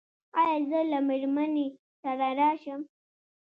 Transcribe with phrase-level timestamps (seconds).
[0.39, 1.67] ایا زه له میرمنې
[2.01, 2.79] سره راشم؟